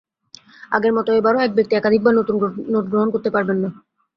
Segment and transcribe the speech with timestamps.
[0.71, 2.35] আগের মতো এবারও এক ব্যক্তি একাধিকবার নতুন
[2.73, 3.69] নোট গ্রহণ করতে পারবেন না।